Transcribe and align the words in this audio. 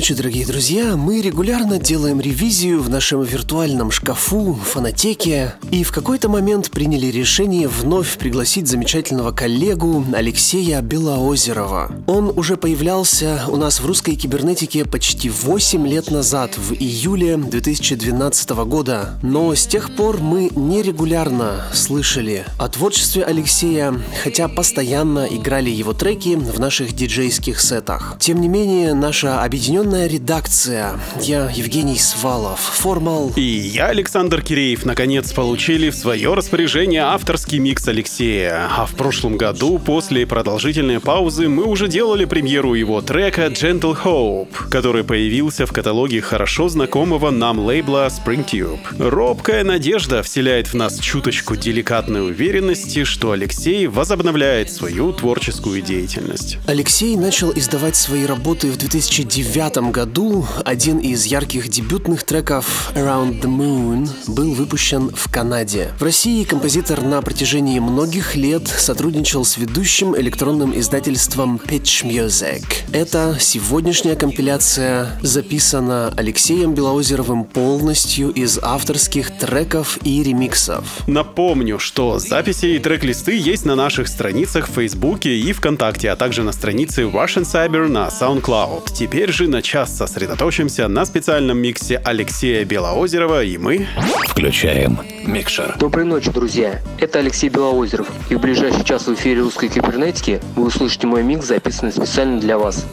Ночи, 0.00 0.14
дорогие 0.14 0.46
друзья. 0.46 0.96
Мы 0.96 1.20
регулярно 1.20 1.78
делаем 1.78 2.22
ревизию 2.22 2.80
в 2.80 2.88
нашем 2.88 3.22
виртуальном 3.22 3.90
шкафу, 3.90 4.54
фонотеке, 4.54 5.52
и 5.70 5.84
в 5.84 5.92
какой-то 5.92 6.30
момент 6.30 6.70
приняли 6.70 7.08
решение 7.08 7.68
вновь 7.68 8.16
пригласить 8.16 8.66
замечательного 8.66 9.32
коллегу 9.32 10.02
Алексея 10.14 10.80
Белоозерова. 10.80 11.92
Он 12.06 12.32
уже 12.34 12.56
появлялся 12.56 13.42
у 13.48 13.56
нас 13.56 13.80
в 13.80 13.84
русской 13.84 14.14
кибернетике 14.14 14.86
почти 14.86 15.28
8 15.28 15.86
лет 15.86 16.10
назад, 16.10 16.56
в 16.56 16.72
июле 16.72 17.36
2012 17.36 18.50
года, 18.64 19.18
но 19.22 19.54
с 19.54 19.66
тех 19.66 19.94
пор 19.96 20.22
мы 20.22 20.48
нерегулярно 20.56 21.66
слышали 21.74 22.46
о 22.58 22.68
творчестве 22.68 23.22
Алексея, 23.22 24.00
хотя 24.24 24.48
постоянно 24.48 25.26
играли 25.30 25.68
его 25.68 25.92
треки 25.92 26.36
в 26.36 26.58
наших 26.58 26.94
диджейских 26.94 27.60
сетах. 27.60 28.16
Тем 28.18 28.40
не 28.40 28.48
менее, 28.48 28.94
наша 28.94 29.42
объединенная 29.42 29.89
Объединенная 29.90 30.20
редакция. 30.20 31.00
Я 31.20 31.50
Евгений 31.50 31.98
Свалов, 31.98 32.60
Формал. 32.60 33.32
И 33.34 33.42
я, 33.42 33.86
Александр 33.86 34.40
Киреев, 34.40 34.84
наконец 34.84 35.32
получили 35.32 35.90
в 35.90 35.96
свое 35.96 36.32
распоряжение 36.34 37.02
авторский 37.02 37.58
микс 37.58 37.88
Алексея. 37.88 38.68
А 38.76 38.86
в 38.86 38.94
прошлом 38.94 39.36
году, 39.36 39.80
после 39.80 40.28
продолжительной 40.28 41.00
паузы, 41.00 41.48
мы 41.48 41.64
уже 41.64 41.88
делали 41.88 42.24
премьеру 42.24 42.74
его 42.74 43.02
трека 43.02 43.46
Gentle 43.46 43.98
Hope, 44.04 44.68
который 44.70 45.02
появился 45.02 45.66
в 45.66 45.72
каталоге 45.72 46.20
хорошо 46.20 46.68
знакомого 46.68 47.30
нам 47.30 47.58
лейбла 47.58 48.08
Springtube. 48.10 48.78
Робкая 48.96 49.64
надежда 49.64 50.22
вселяет 50.22 50.68
в 50.68 50.74
нас 50.74 51.00
чуточку 51.00 51.56
деликатной 51.56 52.28
уверенности, 52.28 53.02
что 53.02 53.32
Алексей 53.32 53.88
возобновляет 53.88 54.70
свою 54.70 55.12
творческую 55.12 55.82
деятельность. 55.82 56.58
Алексей 56.68 57.16
начал 57.16 57.50
издавать 57.52 57.96
свои 57.96 58.24
работы 58.24 58.70
в 58.70 58.76
2009 58.76 59.79
2009 59.80 59.92
году 59.92 60.46
один 60.64 60.98
из 60.98 61.24
ярких 61.24 61.68
дебютных 61.68 62.24
треков 62.24 62.92
Around 62.94 63.40
the 63.40 63.48
Moon 63.48 64.08
был 64.26 64.52
выпущен 64.52 65.10
в 65.14 65.30
Канаде. 65.30 65.92
В 65.98 66.02
России 66.02 66.44
композитор 66.44 67.02
на 67.02 67.22
протяжении 67.22 67.78
многих 67.78 68.36
лет 68.36 68.68
сотрудничал 68.68 69.44
с 69.44 69.56
ведущим 69.56 70.16
электронным 70.16 70.78
издательством 70.78 71.60
Pitch 71.64 72.04
Music. 72.04 72.64
Эта 72.92 73.36
сегодняшняя 73.40 74.16
компиляция 74.16 75.18
записана 75.22 76.12
Алексеем 76.16 76.74
Белоозеровым 76.74 77.44
полностью 77.44 78.30
из 78.30 78.58
авторских 78.58 79.36
треков 79.38 79.98
и 80.04 80.22
ремиксов. 80.22 80.84
Напомню, 81.06 81.78
что 81.78 82.18
записи 82.18 82.66
и 82.66 82.78
трек-листы 82.78 83.36
есть 83.36 83.64
на 83.64 83.74
наших 83.74 84.08
страницах 84.08 84.68
в 84.68 84.72
Фейсбуке 84.74 85.36
и 85.36 85.52
ВКонтакте, 85.52 86.10
а 86.10 86.16
также 86.16 86.42
на 86.42 86.52
странице 86.52 87.02
Russian 87.02 87.44
Cyber 87.44 87.88
на 87.88 88.08
SoundCloud. 88.08 88.92
Теперь 88.92 89.32
же 89.32 89.48
на 89.48 89.62
час 89.70 89.96
сосредоточимся 89.96 90.88
на 90.88 91.04
специальном 91.04 91.58
миксе 91.58 91.96
Алексея 92.04 92.64
Белоозерова, 92.64 93.44
и 93.44 93.56
мы... 93.56 93.86
Включаем 94.26 94.98
микшер. 95.24 95.76
Доброй 95.78 96.04
ночи, 96.04 96.28
друзья. 96.28 96.80
Это 96.98 97.20
Алексей 97.20 97.48
Белоозеров. 97.50 98.08
И 98.30 98.34
в 98.34 98.40
ближайший 98.40 98.82
час 98.82 99.06
в 99.06 99.14
эфире 99.14 99.42
русской 99.42 99.68
кибернетики 99.68 100.40
вы 100.56 100.64
услышите 100.66 101.06
мой 101.06 101.22
микс, 101.22 101.46
записанный 101.46 101.92
специально 101.92 102.40
для 102.40 102.58
вас. 102.58 102.84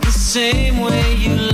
The 0.00 0.08
same 0.08 0.80
way 0.80 1.14
you 1.18 1.53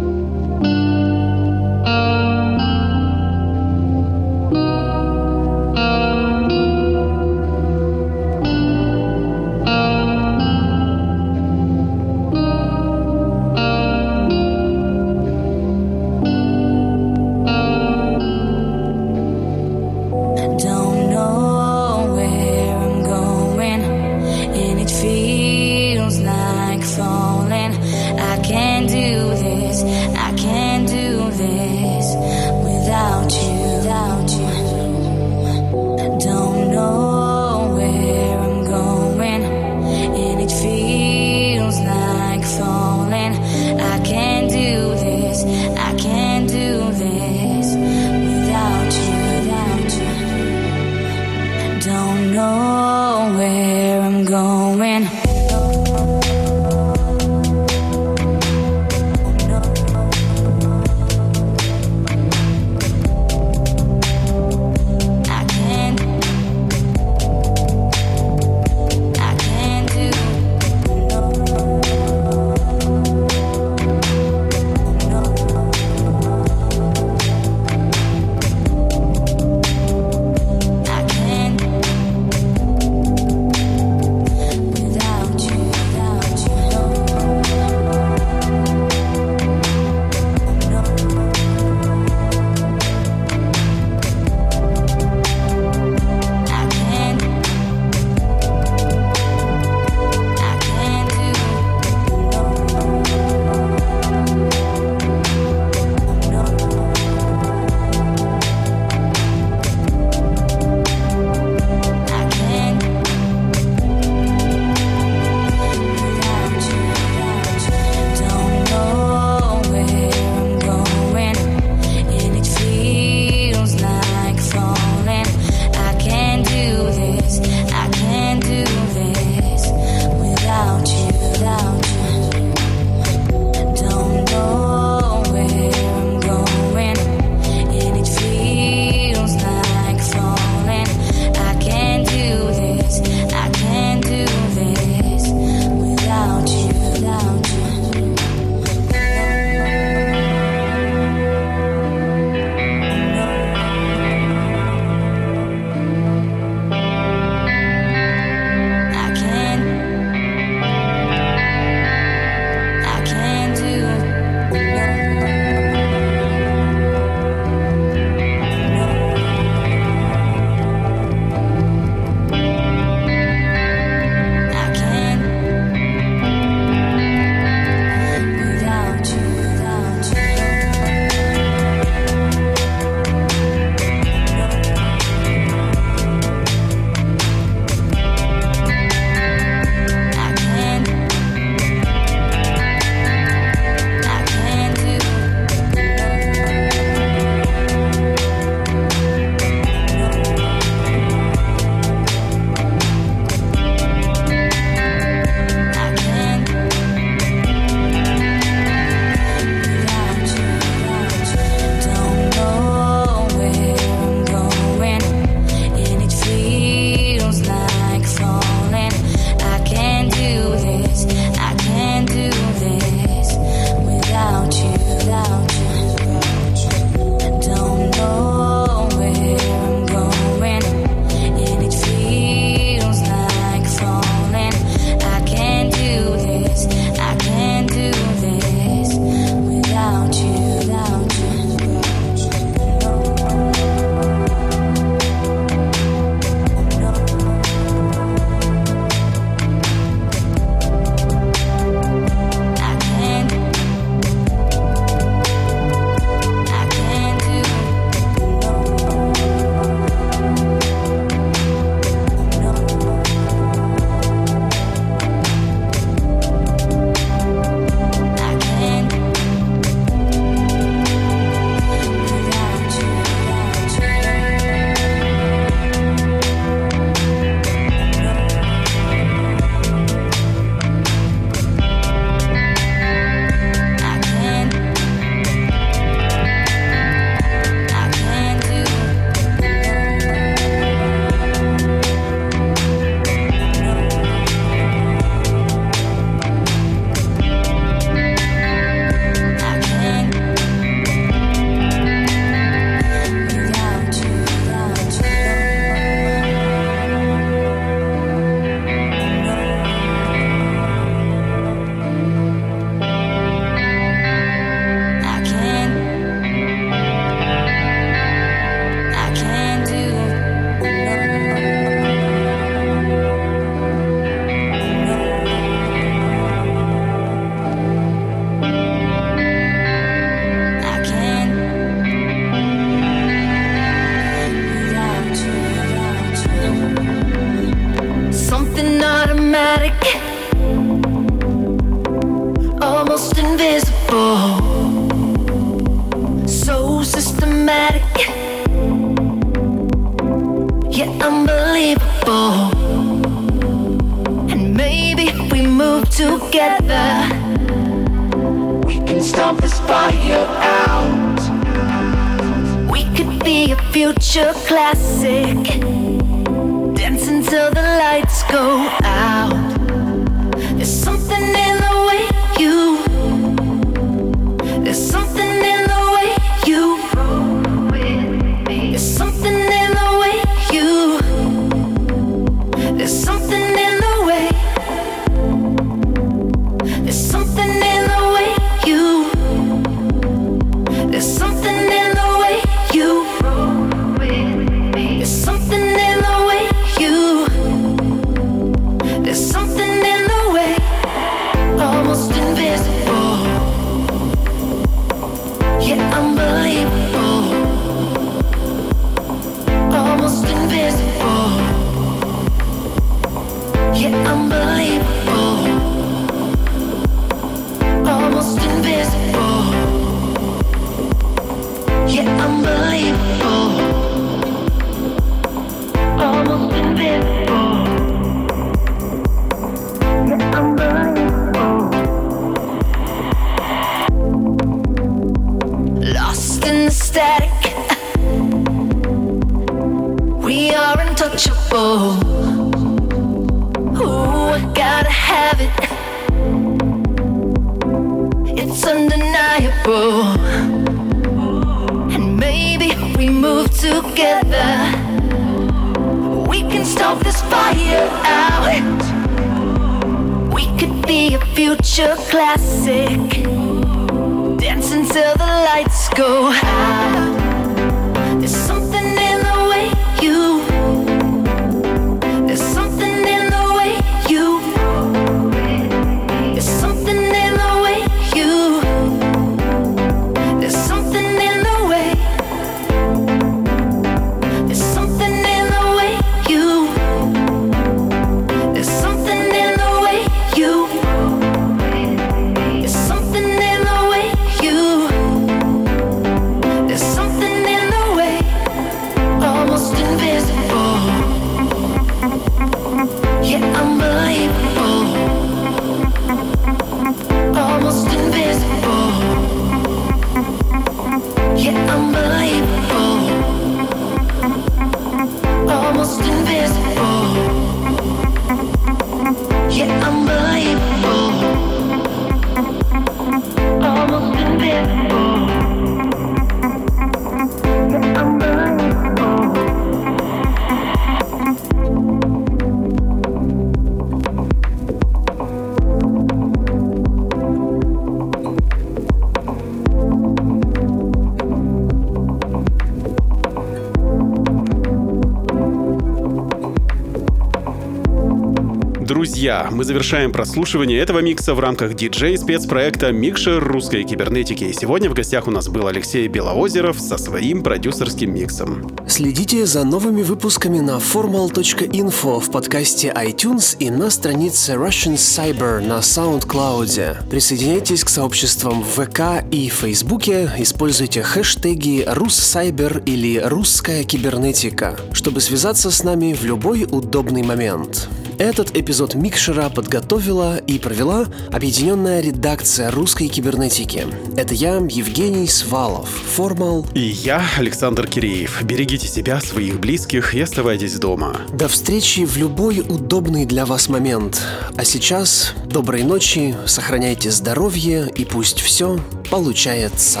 Друзья, 549.26 549.48
мы 549.50 549.64
завершаем 549.64 550.12
прослушивание 550.12 550.78
этого 550.78 551.00
микса 551.00 551.34
в 551.34 551.40
рамках 551.40 551.74
диджей-спецпроекта 551.74 552.92
«Микшер 552.92 553.42
русской 553.42 553.82
кибернетики». 553.82 554.44
И 554.44 554.52
сегодня 554.52 554.88
в 554.88 554.94
гостях 554.94 555.26
у 555.26 555.32
нас 555.32 555.48
был 555.48 555.66
Алексей 555.66 556.06
Белоозеров 556.06 556.78
со 556.78 556.96
своим 556.96 557.42
продюсерским 557.42 558.14
миксом. 558.14 558.70
Следите 558.86 559.44
за 559.44 559.64
новыми 559.64 560.04
выпусками 560.04 560.60
на 560.60 560.76
formal.info 560.76 562.20
в 562.20 562.30
подкасте 562.30 562.94
iTunes 562.96 563.56
и 563.58 563.68
на 563.68 563.90
странице 563.90 564.52
Russian 564.52 564.94
Cyber 564.94 565.58
на 565.58 565.80
SoundCloud. 565.80 567.08
Присоединяйтесь 567.10 567.82
к 567.82 567.88
сообществам 567.88 568.62
в 568.62 568.84
ВК 568.84 569.24
и 569.32 569.48
Фейсбуке, 569.48 570.30
используйте 570.38 571.02
хэштеги 571.02 571.84
«Руссайбер» 571.84 572.80
или 572.86 573.20
«Русская 573.24 573.82
кибернетика», 573.82 574.78
чтобы 574.92 575.20
связаться 575.20 575.72
с 575.72 575.82
нами 575.82 576.12
в 576.12 576.22
любой 576.24 576.64
удобный 576.70 577.24
момент. 577.24 577.88
Этот 578.18 578.56
эпизод 578.56 578.94
Микшера 578.94 579.50
подготовила 579.50 580.38
и 580.38 580.58
провела 580.58 581.04
объединенная 581.30 582.00
редакция 582.00 582.70
русской 582.70 583.08
кибернетики. 583.08 583.86
Это 584.16 584.32
я, 584.32 584.54
Евгений 584.56 585.28
Свалов, 585.28 585.90
Формал. 585.90 586.66
И 586.74 586.80
я, 586.80 587.22
Александр 587.36 587.86
Киреев. 587.86 588.42
Берегите 588.42 588.88
себя, 588.88 589.20
своих 589.20 589.60
близких 589.60 590.14
и 590.14 590.20
оставайтесь 590.20 590.78
дома. 590.78 591.20
До 591.34 591.48
встречи 591.48 592.06
в 592.06 592.16
любой 592.16 592.60
удобный 592.60 593.26
для 593.26 593.44
вас 593.44 593.68
момент. 593.68 594.22
А 594.56 594.64
сейчас 594.64 595.34
доброй 595.44 595.82
ночи, 595.82 596.34
сохраняйте 596.46 597.10
здоровье 597.10 597.92
и 597.94 598.06
пусть 598.06 598.40
все 598.40 598.80
получается. 599.10 600.00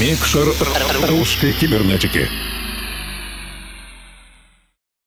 Микшер 0.00 0.48
русской 1.08 1.52
кибернетики. 1.52 2.28